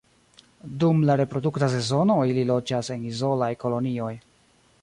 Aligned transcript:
Dum 0.83 1.03
la 1.09 1.17
reprodukta 1.21 1.69
sezono 1.75 2.17
ili 2.31 2.49
loĝas 2.53 2.93
en 2.97 3.07
izolaj 3.13 3.55
kolonioj. 3.67 4.13